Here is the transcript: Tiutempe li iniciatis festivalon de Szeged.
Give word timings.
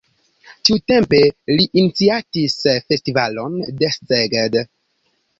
Tiutempe 0.67 1.17
li 1.51 1.67
iniciatis 1.81 2.55
festivalon 2.93 3.59
de 3.83 3.91
Szeged. 3.97 4.57